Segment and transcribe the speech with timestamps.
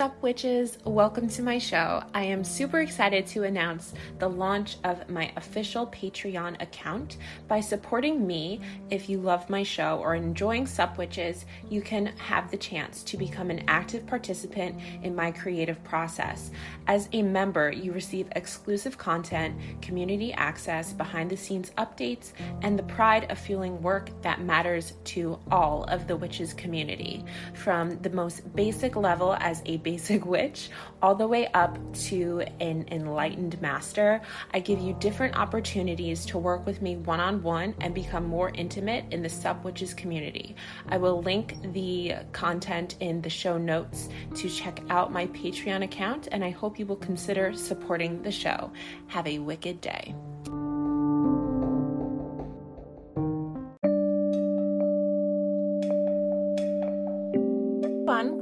[0.00, 0.76] up, witches?
[0.84, 2.02] Welcome to my show.
[2.12, 7.16] I am super excited to announce the launch of my official Patreon account.
[7.46, 8.60] By supporting me,
[8.90, 13.16] if you love my show or enjoying Sup Witches, you can have the chance to
[13.16, 16.50] become an active participant in my creative process.
[16.88, 22.32] As a member, you receive exclusive content, community access, behind the scenes updates,
[22.62, 27.24] and the pride of fueling work that matters to all of the witches community.
[27.54, 30.70] From the most basic level as a basic witch
[31.00, 34.20] all the way up to an enlightened master.
[34.52, 38.50] I give you different opportunities to work with me one on one and become more
[38.54, 40.56] intimate in the Sup Witches community.
[40.88, 46.28] I will link the content in the show notes to check out my Patreon account,
[46.32, 48.72] and I hope you will consider supporting the show.
[49.06, 50.14] Have a wicked day.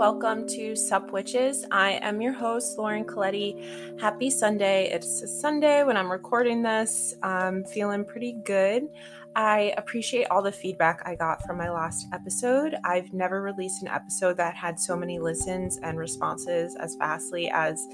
[0.02, 1.64] Welcome to Sup Witches.
[1.70, 4.00] I am your host, Lauren Colletti.
[4.00, 4.90] Happy Sunday.
[4.90, 7.14] It's a Sunday when I'm recording this.
[7.22, 8.88] I'm feeling pretty good.
[9.36, 12.74] I appreciate all the feedback I got from my last episode.
[12.82, 17.86] I've never released an episode that had so many listens and responses as fastly as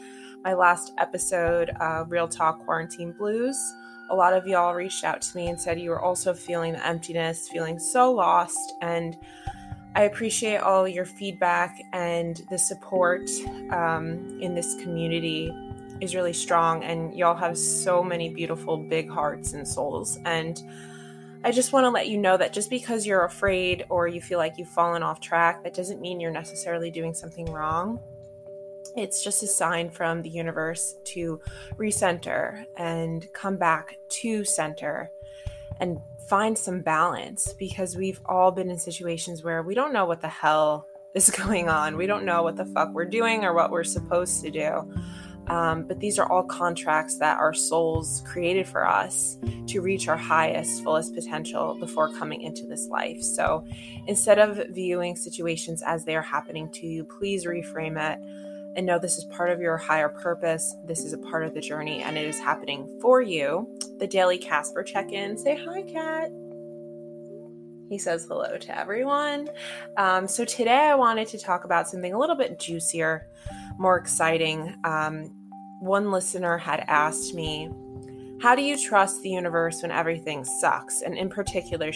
[0.43, 3.59] my last episode, uh, Real Talk Quarantine Blues.
[4.09, 6.87] A lot of y'all reached out to me and said you were also feeling the
[6.87, 9.15] emptiness, feeling so lost, and
[9.95, 13.29] I appreciate all your feedback and the support
[13.71, 15.53] um, in this community
[16.01, 16.85] is really strong.
[16.85, 20.19] And y'all have so many beautiful, big hearts and souls.
[20.25, 20.63] And
[21.45, 24.39] I just want to let you know that just because you're afraid or you feel
[24.39, 28.01] like you've fallen off track, that doesn't mean you're necessarily doing something wrong.
[28.97, 31.41] It's just a sign from the universe to
[31.77, 35.11] recenter and come back to center
[35.81, 40.21] and find some balance because we've all been in situations where we don't know what
[40.21, 41.97] the hell is going on.
[41.97, 44.93] We don't know what the fuck we're doing or what we're supposed to do.
[45.49, 50.17] Um, but these are all contracts that our souls created for us to reach our
[50.17, 53.23] highest, fullest potential before coming into this life.
[53.23, 53.65] So
[54.07, 58.19] instead of viewing situations as they are happening to you, please reframe it
[58.79, 60.77] and know this is part of your higher purpose.
[60.87, 63.69] This is a part of the journey and it is happening for you.
[63.99, 65.37] The daily Casper check in.
[65.37, 66.31] Say hi, Cat.
[67.89, 69.49] He says hello to everyone.
[69.97, 73.27] Um, so, today I wanted to talk about something a little bit juicier,
[73.79, 74.77] more exciting.
[74.85, 75.25] Um,
[75.81, 77.71] one listener had asked me,
[78.41, 81.03] How do you trust the universe when everything sucks?
[81.03, 81.91] And in particular,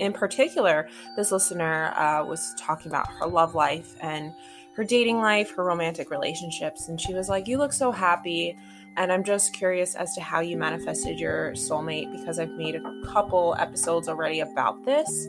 [0.00, 4.32] in particular, this listener uh, was talking about her love life and
[4.76, 6.88] her dating life, her romantic relationships.
[6.88, 8.56] And she was like, You look so happy.
[8.98, 13.02] And I'm just curious as to how you manifested your soulmate because I've made a
[13.06, 15.28] couple episodes already about this.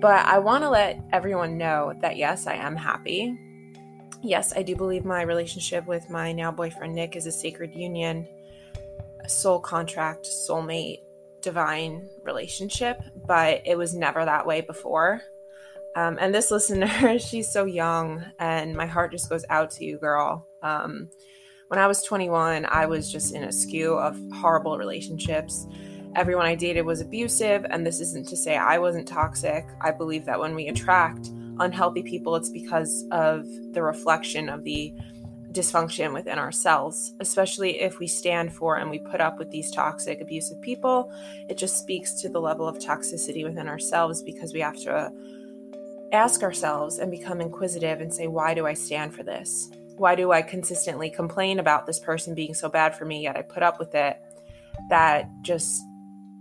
[0.00, 3.38] But I want to let everyone know that yes, I am happy.
[4.20, 8.26] Yes, I do believe my relationship with my now boyfriend Nick is a sacred union,
[9.24, 11.00] a soul contract, soulmate,
[11.42, 15.22] divine relationship, but it was never that way before.
[15.96, 19.98] Um, and this listener, she's so young, and my heart just goes out to you,
[19.98, 20.46] girl.
[20.62, 21.08] Um,
[21.68, 25.66] when I was 21, I was just in a skew of horrible relationships.
[26.14, 29.66] Everyone I dated was abusive, and this isn't to say I wasn't toxic.
[29.80, 34.92] I believe that when we attract unhealthy people, it's because of the reflection of the
[35.50, 40.20] dysfunction within ourselves, especially if we stand for and we put up with these toxic,
[40.20, 41.10] abusive people.
[41.48, 45.10] It just speaks to the level of toxicity within ourselves because we have to
[46.12, 49.70] ask ourselves and become inquisitive and say, why do I stand for this?
[49.96, 53.42] Why do I consistently complain about this person being so bad for me, yet I
[53.42, 54.20] put up with it?
[54.90, 55.82] That just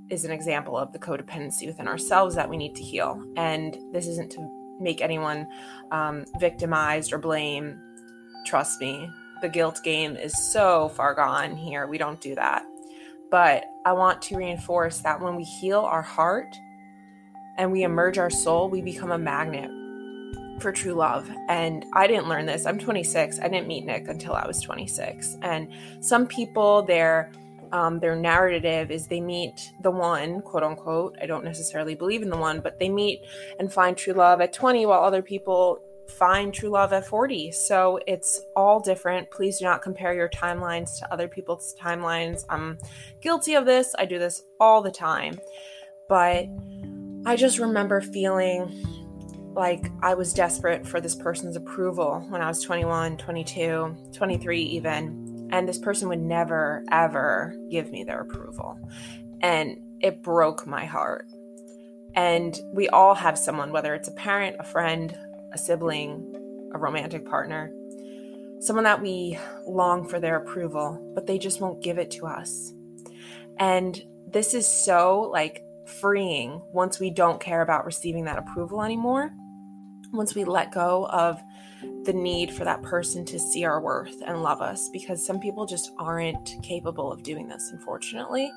[0.10, 3.24] is an example of the codependency within ourselves that we need to heal.
[3.38, 5.48] And this isn't to make anyone
[5.92, 7.80] um, victimized or blame.
[8.46, 9.10] Trust me,
[9.42, 11.88] the guilt game is so far gone here.
[11.88, 12.64] We don't do that.
[13.32, 16.56] But I want to reinforce that when we heal our heart,
[17.58, 19.72] and we emerge our soul, we become a magnet
[20.60, 21.30] for true love.
[21.50, 22.66] And I didn't learn this.
[22.66, 23.40] I'm 26.
[23.40, 25.38] I didn't meet Nick until I was 26.
[25.42, 25.70] And
[26.00, 27.32] some people, their
[27.72, 31.18] um, their narrative is they meet the one, quote unquote.
[31.22, 33.22] I don't necessarily believe in the one, but they meet
[33.60, 37.52] and find true love at 20, while other people find true love at 40.
[37.52, 39.30] So it's all different.
[39.32, 42.46] Please do not compare your timelines to other people's timelines.
[42.50, 42.78] I'm
[43.22, 43.94] guilty of this.
[43.98, 45.40] I do this all the time.
[46.08, 46.46] But
[47.28, 48.72] I just remember feeling
[49.56, 55.50] like I was desperate for this person's approval when I was 21, 22, 23, even.
[55.52, 58.78] And this person would never, ever give me their approval.
[59.42, 61.26] And it broke my heart.
[62.14, 65.18] And we all have someone, whether it's a parent, a friend,
[65.52, 67.72] a sibling, a romantic partner,
[68.60, 72.72] someone that we long for their approval, but they just won't give it to us.
[73.58, 79.32] And this is so like freeing once we don't care about receiving that approval anymore.
[80.12, 81.42] Once we let go of
[82.04, 85.66] the need for that person to see our worth and love us, because some people
[85.66, 88.52] just aren't capable of doing this, unfortunately.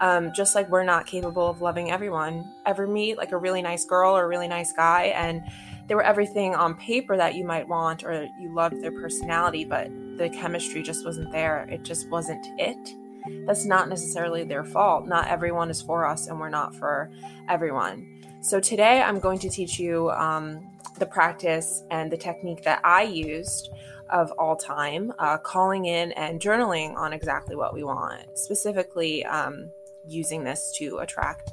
[0.00, 2.52] Um, just like we're not capable of loving everyone.
[2.66, 5.42] Ever meet like a really nice girl or a really nice guy, and
[5.86, 9.88] they were everything on paper that you might want, or you loved their personality, but
[10.16, 11.66] the chemistry just wasn't there.
[11.70, 13.03] It just wasn't it
[13.46, 15.06] that's not necessarily their fault.
[15.06, 17.10] Not everyone is for us, and we're not for
[17.48, 18.22] everyone.
[18.42, 20.60] So, today I'm going to teach you um,
[20.98, 23.70] the practice and the technique that I used
[24.10, 29.70] of all time, uh, calling in and journaling on exactly what we want, specifically um,
[30.06, 31.52] using this to attract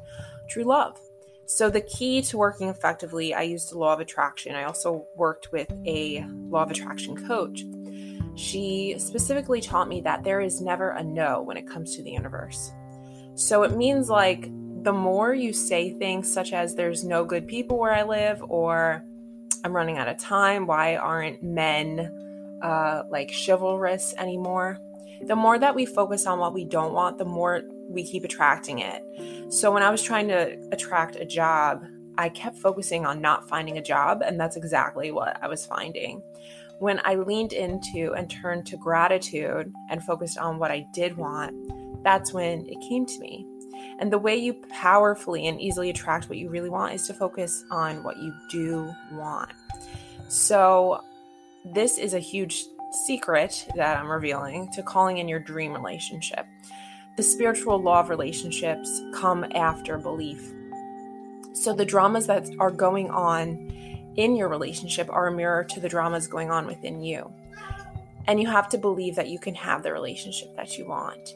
[0.50, 1.00] true love.
[1.45, 4.56] So, the key to working effectively, I used the law of attraction.
[4.56, 7.63] I also worked with a law of attraction coach
[8.36, 12.12] she specifically taught me that there is never a no when it comes to the
[12.12, 12.72] universe.
[13.36, 14.50] So it means like
[14.83, 19.04] the more you say things such as there's no good people where I live or
[19.63, 24.80] I'm running out of time, why aren't men uh, like chivalrous anymore?
[25.28, 28.80] The more that we focus on what we don't want, the more we keep attracting
[28.80, 29.04] it.
[29.54, 31.83] So when I was trying to attract a job,
[32.18, 36.24] I kept focusing on not finding a job, and that's exactly what I was finding
[36.81, 42.04] when I leaned into and turned to gratitude and focused on what I did want,
[42.04, 43.45] that's when it came to me.
[44.00, 47.63] And the way you powerfully and easily attract what you really want is to focus
[47.69, 49.51] on what you do want.
[50.28, 51.04] So,
[51.63, 52.66] this is a huge
[53.06, 56.48] secret that I'm revealing to calling in your dream relationship.
[57.16, 60.51] The spiritual law of relationships come after belief.
[61.54, 65.90] So, the dramas that are going on in your relationship are a mirror to the
[65.90, 67.31] dramas going on within you.
[68.28, 71.36] And you have to believe that you can have the relationship that you want.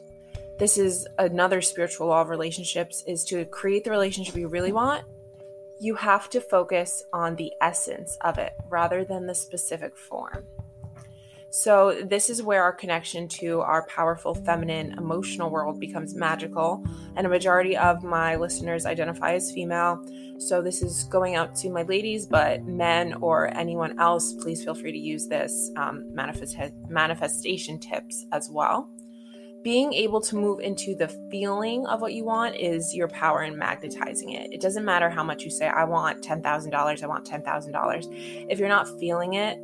[0.58, 5.04] This is another spiritual law of relationships is to create the relationship you really want.
[5.80, 10.44] You have to focus on the essence of it rather than the specific form.
[11.50, 16.84] So, this is where our connection to our powerful feminine emotional world becomes magical.
[17.16, 20.04] And a majority of my listeners identify as female.
[20.38, 24.74] So, this is going out to my ladies, but men or anyone else, please feel
[24.74, 28.90] free to use this um, manifest- manifestation tips as well.
[29.62, 33.58] Being able to move into the feeling of what you want is your power in
[33.58, 34.52] magnetizing it.
[34.52, 38.46] It doesn't matter how much you say, I want $10,000, I want $10,000.
[38.48, 39.58] If you're not feeling it,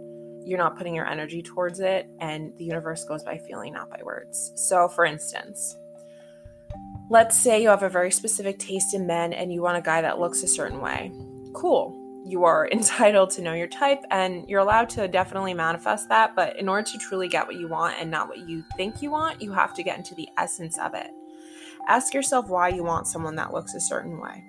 [0.44, 4.00] you're not putting your energy towards it, and the universe goes by feeling, not by
[4.04, 4.52] words.
[4.54, 5.76] So, for instance,
[7.10, 10.00] let's say you have a very specific taste in men and you want a guy
[10.00, 11.12] that looks a certain way.
[11.54, 11.98] Cool.
[12.24, 16.34] You are entitled to know your type and you're allowed to definitely manifest that.
[16.34, 19.10] But in order to truly get what you want and not what you think you
[19.10, 21.10] want, you have to get into the essence of it.
[21.88, 24.44] Ask yourself why you want someone that looks a certain way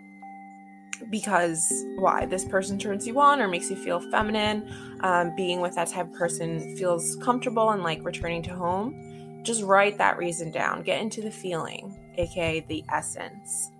[1.10, 2.26] because why?
[2.26, 4.70] This person turns you on or makes you feel feminine.
[5.02, 9.42] Um, being with that type of person feels comfortable and like returning to home.
[9.44, 10.84] Just write that reason down.
[10.84, 13.72] Get into the feeling aka the essence.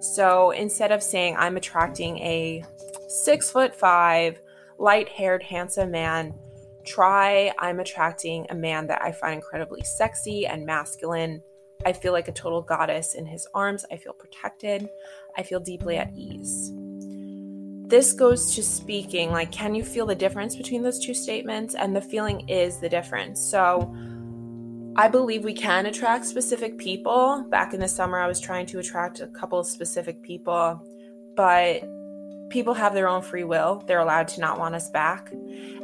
[0.00, 2.64] So instead of saying i'm attracting a
[3.08, 4.40] six foot five
[4.78, 6.34] light haired handsome man
[6.84, 11.40] try i'm attracting a man that i find incredibly sexy and masculine
[11.84, 13.84] I feel like a total goddess in his arms.
[13.90, 14.88] I feel protected.
[15.36, 16.72] I feel deeply at ease.
[17.86, 21.74] This goes to speaking like, can you feel the difference between those two statements?
[21.74, 23.40] And the feeling is the difference.
[23.40, 23.94] So,
[24.94, 27.46] I believe we can attract specific people.
[27.50, 30.82] Back in the summer, I was trying to attract a couple of specific people,
[31.34, 31.82] but
[32.50, 33.82] people have their own free will.
[33.86, 35.32] They're allowed to not want us back.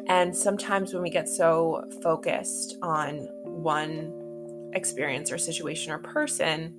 [0.08, 4.12] And sometimes when we get so focused on one
[4.72, 6.74] experience or situation or person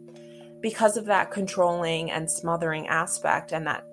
[0.62, 3.86] because of that controlling and smothering aspect and that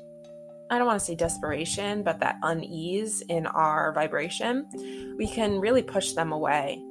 [0.69, 4.67] I don't want to say desperation, but that unease in our vibration,
[5.17, 6.83] we can really push them away.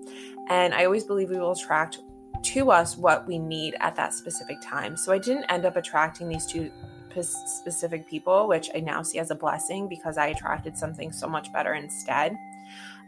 [0.50, 2.00] And I always believe we will attract
[2.42, 4.96] to us what we need at that specific time.
[4.96, 6.72] So I didn't end up attracting these two
[7.24, 11.52] specific people, which I now see as a blessing because I attracted something so much
[11.52, 12.36] better instead.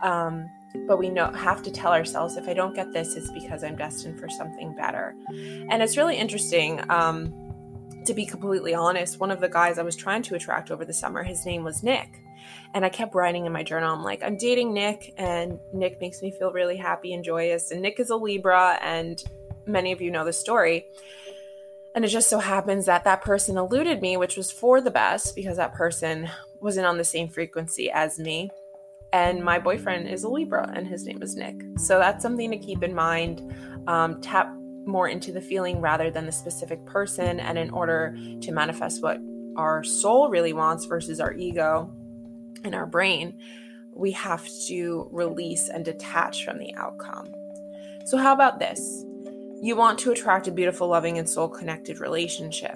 [0.02, 0.50] Um,
[0.88, 3.76] but we know have to tell ourselves if I don't get this, it's because I'm
[3.76, 5.16] destined for something better.
[5.30, 6.82] And it's really interesting.
[6.90, 7.34] Um,
[8.06, 10.94] to be completely honest, one of the guys I was trying to attract over the
[10.94, 12.24] summer, his name was Nick.
[12.74, 16.22] And I kept writing in my journal, I'm like, I'm dating Nick, and Nick makes
[16.22, 17.72] me feel really happy and joyous.
[17.72, 19.22] And Nick is a Libra, and
[19.66, 20.86] many of you know the story.
[21.96, 25.36] And it just so happens that that person eluded me, which was for the best
[25.36, 26.30] because that person
[26.62, 28.52] wasn't on the same frequency as me
[29.14, 31.62] And my boyfriend is a Libra and his name is Nick.
[31.78, 33.54] So that's something to keep in mind.
[33.88, 34.54] Um, tap
[34.86, 37.40] more into the feeling rather than the specific person.
[37.40, 39.20] And in order to manifest what
[39.56, 41.94] our soul really wants versus our ego
[42.64, 43.40] and our brain,
[43.94, 47.28] we have to release and detach from the outcome.
[48.06, 48.80] So, how about this?
[49.62, 52.76] You want to attract a beautiful, loving, and soul connected relationship.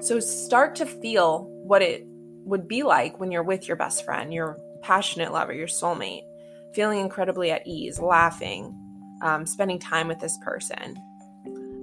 [0.00, 2.04] So, start to feel what it
[2.44, 6.24] would be like when you're with your best friend, your passionate lover, your soulmate,
[6.72, 8.74] feeling incredibly at ease, laughing,
[9.20, 10.96] um, spending time with this person.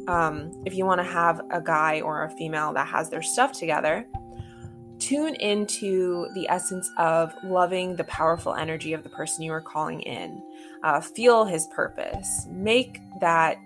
[0.08, 3.52] Um, if you want to have a guy or a female that has their stuff
[3.52, 4.08] together,
[4.98, 10.02] tune into the essence of loving the powerful energy of the person you are calling
[10.02, 10.42] in.
[10.84, 12.48] Uh, feel his purpose.
[12.50, 13.58] Make that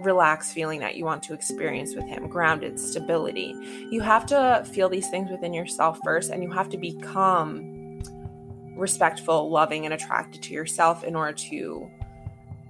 [0.00, 3.54] relaxed feeling that you want to experience with him, grounded, stability.
[3.90, 7.71] You have to feel these things within yourself first, and you have to become
[8.76, 11.90] respectful, loving, and attracted to yourself in order to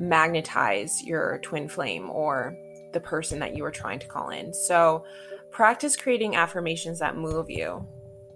[0.00, 2.56] magnetize your twin flame or
[2.92, 4.52] the person that you are trying to call in.
[4.52, 5.04] So,
[5.50, 7.86] practice creating affirmations that move you,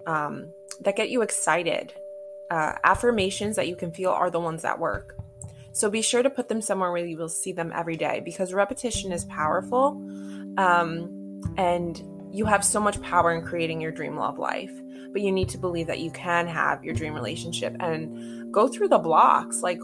[0.06, 0.48] um,
[0.80, 1.94] that get you excited.
[2.50, 5.16] Uh, affirmations that you can feel are the ones that work.
[5.76, 8.54] So be sure to put them somewhere where you will see them every day because
[8.54, 9.88] repetition is powerful.
[10.56, 12.00] Um, and
[12.32, 14.72] you have so much power in creating your dream love life.
[15.12, 18.88] But you need to believe that you can have your dream relationship and go through
[18.88, 19.62] the blocks.
[19.62, 19.80] Like,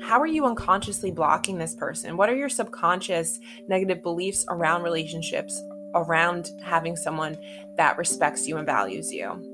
[0.00, 2.16] how are you unconsciously blocking this person?
[2.16, 5.62] What are your subconscious negative beliefs around relationships,
[5.94, 7.36] around having someone
[7.76, 9.46] that respects you and values you?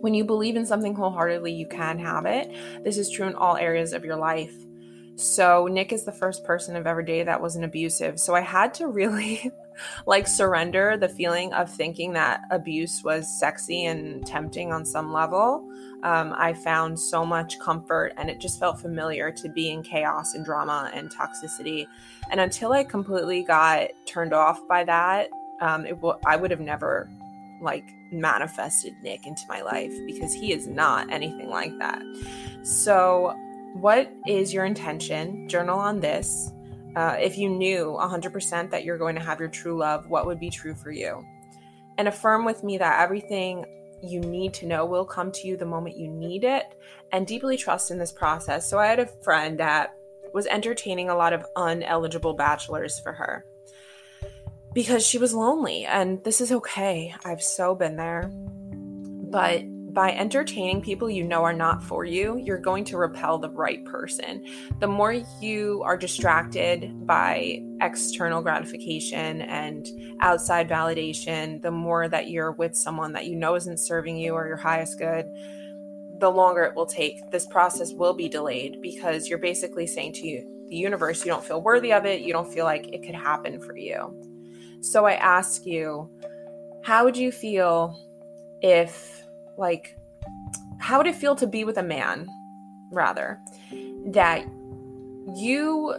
[0.00, 2.50] When you believe in something wholeheartedly, you can have it.
[2.84, 4.54] This is true in all areas of your life.
[5.16, 8.18] So Nick is the first person I've ever dated that wasn't abusive.
[8.20, 9.50] So I had to really
[10.06, 15.68] like surrender the feeling of thinking that abuse was sexy and tempting on some level.
[16.02, 20.34] Um, I found so much comfort and it just felt familiar to be in chaos
[20.34, 21.86] and drama and toxicity.
[22.30, 27.08] And until I completely got turned off by that, um, w- I would have never
[27.60, 32.02] like manifested Nick into my life because he is not anything like that.
[32.62, 33.34] So
[33.74, 35.48] what is your intention?
[35.48, 36.52] Journal on this.
[36.96, 40.38] Uh, if you knew 100% that you're going to have your true love, what would
[40.38, 41.24] be true for you?
[41.98, 43.64] And affirm with me that everything
[44.02, 46.64] you need to know will come to you the moment you need it
[47.12, 48.68] and deeply trust in this process.
[48.68, 49.94] So I had a friend that
[50.32, 53.44] was entertaining a lot of uneligible bachelors for her
[54.72, 57.14] because she was lonely and this is okay.
[57.24, 58.30] I've so been there.
[58.32, 63.48] But by entertaining people you know are not for you, you're going to repel the
[63.48, 64.44] right person.
[64.80, 69.86] The more you are distracted by external gratification and
[70.20, 74.48] outside validation, the more that you're with someone that you know isn't serving you or
[74.48, 75.26] your highest good,
[76.18, 77.30] the longer it will take.
[77.30, 81.44] This process will be delayed because you're basically saying to you, the universe, you don't
[81.44, 84.12] feel worthy of it, you don't feel like it could happen for you.
[84.80, 86.10] So I ask you,
[86.82, 88.00] how would you feel
[88.60, 89.23] if
[89.58, 89.96] like
[90.78, 92.28] how would it feel to be with a man
[92.90, 93.40] rather
[94.06, 94.44] that
[95.34, 95.94] you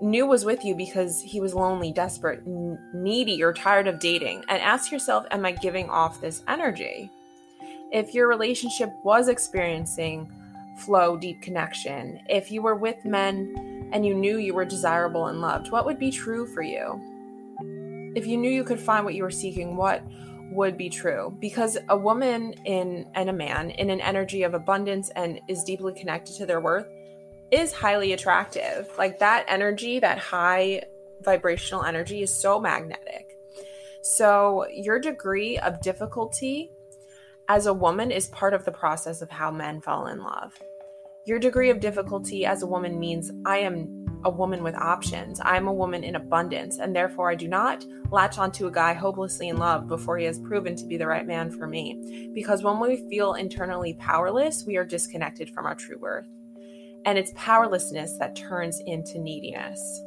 [0.00, 2.46] knew was with you because he was lonely, desperate,
[2.94, 4.44] needy, or tired of dating.
[4.48, 7.10] And ask yourself, am I giving off this energy?
[7.90, 10.30] If your relationship was experiencing
[10.78, 15.40] flow, deep connection, if you were with men and you knew you were desirable and
[15.40, 17.00] loved, what would be true for you?
[18.14, 20.02] If you knew you could find what you were seeking, what
[20.50, 25.10] would be true because a woman in and a man in an energy of abundance
[25.10, 26.86] and is deeply connected to their worth
[27.50, 28.88] is highly attractive.
[28.98, 30.82] Like that energy, that high
[31.22, 33.36] vibrational energy is so magnetic.
[34.02, 36.70] So your degree of difficulty
[37.48, 40.52] as a woman is part of the process of how men fall in love.
[41.26, 45.40] Your degree of difficulty as a woman means I am a woman with options.
[45.44, 49.48] I'm a woman in abundance, and therefore I do not latch onto a guy hopelessly
[49.48, 52.30] in love before he has proven to be the right man for me.
[52.34, 56.26] Because when we feel internally powerless, we are disconnected from our true worth.
[57.04, 60.02] And it's powerlessness that turns into neediness.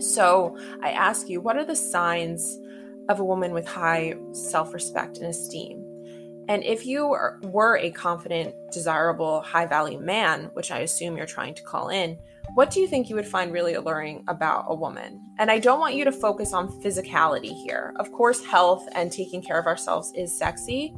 [0.00, 2.58] So I ask you, what are the signs
[3.08, 5.84] of a woman with high self respect and esteem?
[6.48, 11.26] And if you are, were a confident, desirable, high value man, which I assume you're
[11.26, 12.18] trying to call in,
[12.56, 15.20] what do you think you would find really alluring about a woman?
[15.38, 17.92] And I don't want you to focus on physicality here.
[17.96, 20.94] Of course, health and taking care of ourselves is sexy,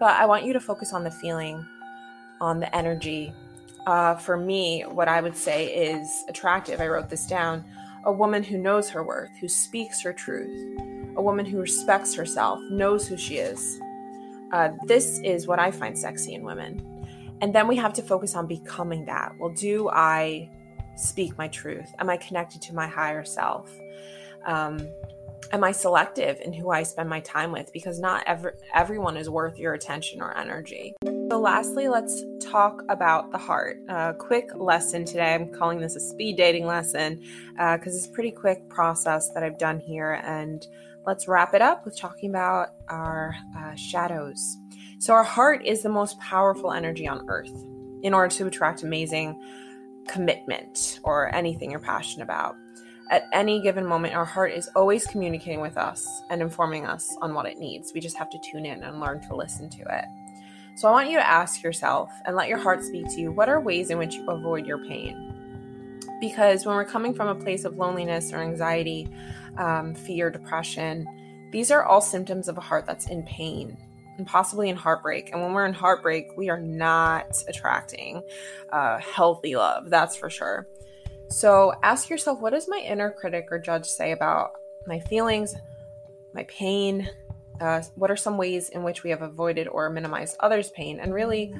[0.00, 1.64] but I want you to focus on the feeling,
[2.40, 3.32] on the energy.
[3.86, 6.80] Uh, for me, what I would say is attractive.
[6.80, 7.64] I wrote this down.
[8.04, 10.76] A woman who knows her worth, who speaks her truth,
[11.14, 13.80] a woman who respects herself, knows who she is.
[14.52, 16.84] Uh, this is what I find sexy in women.
[17.40, 19.36] And then we have to focus on becoming that.
[19.38, 20.50] Well, do I
[21.00, 21.92] speak my truth?
[21.98, 23.70] Am I connected to my higher self?
[24.46, 24.88] Um,
[25.52, 27.72] am I selective in who I spend my time with?
[27.72, 30.94] Because not every, everyone is worth your attention or energy.
[31.02, 33.78] So, lastly, let's talk about the heart.
[33.88, 35.34] A quick lesson today.
[35.34, 39.42] I'm calling this a speed dating lesson because uh, it's a pretty quick process that
[39.42, 40.20] I've done here.
[40.24, 40.66] And
[41.06, 44.56] let's wrap it up with talking about our uh, shadows.
[44.98, 47.52] So, our heart is the most powerful energy on earth
[48.02, 49.40] in order to attract amazing
[50.10, 52.56] commitment or anything you're passionate about.
[53.10, 57.34] At any given moment, our heart is always communicating with us and informing us on
[57.34, 57.92] what it needs.
[57.92, 60.04] We just have to tune in and learn to listen to it.
[60.76, 63.48] So I want you to ask yourself and let your heart speak to you what
[63.48, 65.34] are ways in which you avoid your pain?
[66.20, 69.08] Because when we're coming from a place of loneliness or anxiety,
[69.58, 71.06] um, fear, depression,
[71.50, 73.76] these are all symptoms of a heart that's in pain
[74.18, 75.30] and possibly in heartbreak.
[75.32, 78.22] And when we're in heartbreak, we are not attracting
[78.72, 80.66] uh, healthy love, that's for sure.
[81.30, 84.50] So ask yourself what does my inner critic or judge say about
[84.86, 85.54] my feelings,
[86.34, 87.08] my pain?
[87.60, 90.98] Uh, what are some ways in which we have avoided or minimized others' pain?
[90.98, 91.54] And really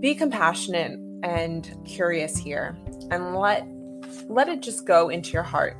[0.00, 2.76] be compassionate and curious here
[3.10, 3.66] and let
[4.28, 5.76] let it just go into your heart.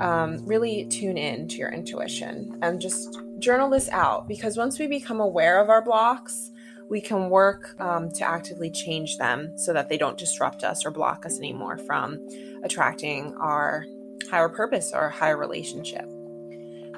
[0.00, 4.86] Um, really tune in to your intuition and just journal this out because once we
[4.86, 6.50] become aware of our blocks,
[6.88, 10.90] we can work um, to actively change them so that they don't disrupt us or
[10.90, 12.18] block us anymore from
[12.64, 13.84] attracting our
[14.30, 16.08] higher purpose or higher relationship.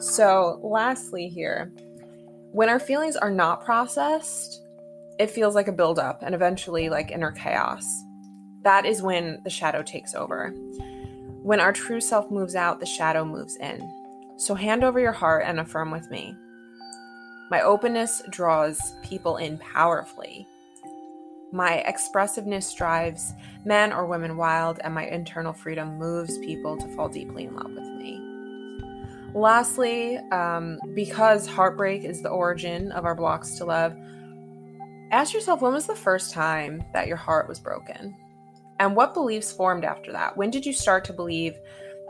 [0.00, 1.72] So, lastly, here,
[2.52, 4.62] when our feelings are not processed,
[5.18, 7.86] it feels like a buildup and eventually like inner chaos.
[8.62, 10.50] That is when the shadow takes over.
[11.42, 13.80] When our true self moves out, the shadow moves in.
[14.36, 16.36] So, hand over your heart and affirm with me.
[17.50, 20.46] My openness draws people in powerfully.
[21.52, 23.32] My expressiveness drives
[23.64, 27.70] men or women wild, and my internal freedom moves people to fall deeply in love
[27.70, 28.20] with me.
[29.34, 33.94] Lastly, um, because heartbreak is the origin of our blocks to love,
[35.12, 38.16] ask yourself when was the first time that your heart was broken?
[38.80, 40.36] And what beliefs formed after that?
[40.36, 41.54] When did you start to believe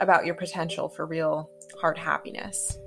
[0.01, 2.79] about your potential for real heart happiness?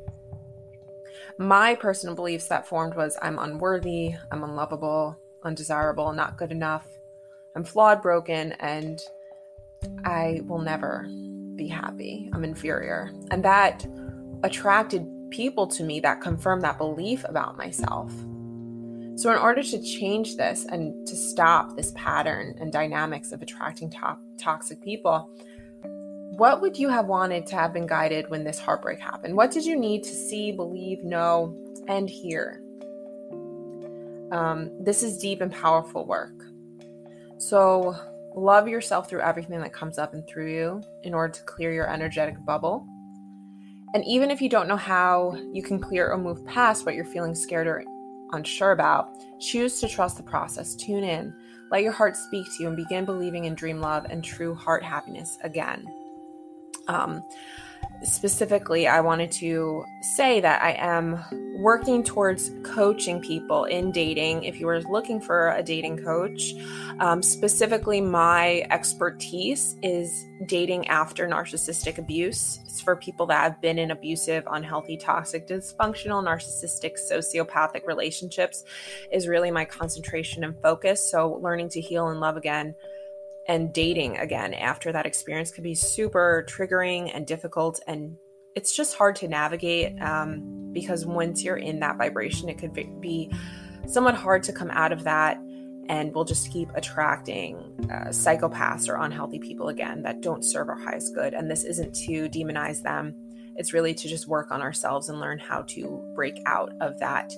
[1.37, 6.87] my personal beliefs that formed was I'm unworthy, I'm unlovable, undesirable, not good enough,
[7.55, 8.99] I'm flawed, broken, and
[10.03, 11.07] I will never
[11.55, 12.29] be happy.
[12.33, 13.11] I'm inferior.
[13.31, 13.85] And that
[14.43, 18.11] attracted people to me that confirmed that belief about myself.
[19.15, 23.89] So, in order to change this and to stop this pattern and dynamics of attracting
[23.91, 25.31] to- toxic people,
[26.37, 29.35] what would you have wanted to have been guided when this heartbreak happened?
[29.35, 32.61] What did you need to see, believe, know, and hear?
[34.31, 36.35] Um, this is deep and powerful work.
[37.39, 37.95] So,
[38.35, 41.91] love yourself through everything that comes up and through you in order to clear your
[41.91, 42.87] energetic bubble.
[43.95, 47.05] And even if you don't know how you can clear or move past what you're
[47.05, 47.83] feeling scared or
[48.33, 50.75] unsure about, choose to trust the process.
[50.75, 51.33] Tune in,
[51.71, 54.83] let your heart speak to you, and begin believing in dream love and true heart
[54.83, 55.87] happiness again.
[56.87, 57.23] Um,
[58.03, 61.23] specifically, I wanted to say that I am
[61.59, 64.43] working towards coaching people in dating.
[64.43, 66.53] If you are looking for a dating coach,
[66.99, 72.59] um, specifically, my expertise is dating after narcissistic abuse.
[72.65, 78.63] It's for people that have been in abusive, unhealthy, toxic, dysfunctional, narcissistic, sociopathic relationships,
[79.11, 81.09] is really my concentration and focus.
[81.09, 82.75] So, learning to heal and love again
[83.47, 88.15] and dating again after that experience can be super triggering and difficult and
[88.55, 93.31] it's just hard to navigate um, because once you're in that vibration it could be
[93.87, 95.37] somewhat hard to come out of that
[95.89, 97.55] and we'll just keep attracting
[97.91, 101.93] uh, psychopaths or unhealthy people again that don't serve our highest good and this isn't
[101.95, 103.13] to demonize them.
[103.55, 107.31] It's really to just work on ourselves and learn how to break out of that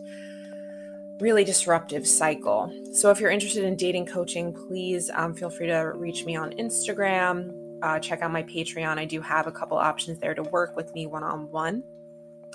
[1.19, 2.71] really disruptive cycle.
[2.93, 6.51] So, if you're interested in dating coaching, please um, feel free to reach me on
[6.51, 7.53] Instagram.
[7.81, 8.97] Uh, check out my Patreon.
[8.97, 11.83] I do have a couple options there to work with me one on one.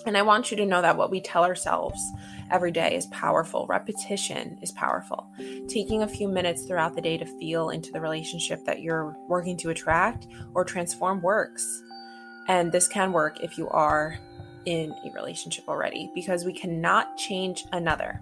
[0.07, 2.00] And I want you to know that what we tell ourselves
[2.50, 3.66] every day is powerful.
[3.66, 5.27] Repetition is powerful.
[5.68, 9.57] Taking a few minutes throughout the day to feel into the relationship that you're working
[9.59, 11.83] to attract or transform works.
[12.48, 14.18] And this can work if you are
[14.66, 18.20] in a relationship already because we cannot change another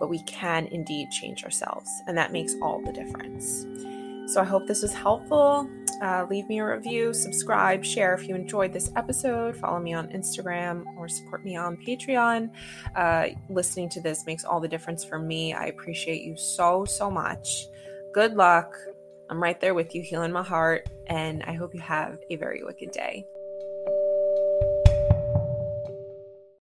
[0.00, 1.88] but we can indeed change ourselves.
[2.08, 3.66] And that makes all the difference.
[4.32, 5.68] So I hope this was helpful.
[6.02, 9.56] Uh, leave me a review, subscribe, share if you enjoyed this episode.
[9.56, 12.50] Follow me on Instagram or support me on Patreon.
[12.96, 15.52] Uh, listening to this makes all the difference for me.
[15.52, 17.66] I appreciate you so, so much.
[18.14, 18.74] Good luck.
[19.28, 22.62] I'm right there with you, healing my heart, and I hope you have a very
[22.64, 23.26] wicked day.